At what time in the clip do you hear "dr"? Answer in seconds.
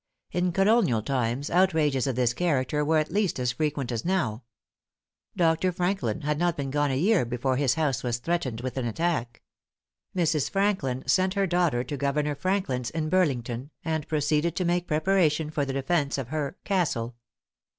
5.35-5.71